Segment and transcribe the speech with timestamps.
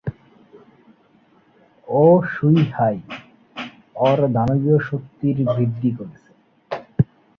[1.87, 2.03] ও
[2.33, 2.97] শুহুয়াই,
[3.99, 6.29] ওর দানবীয় শক্তির বৃদ্ধি করছে।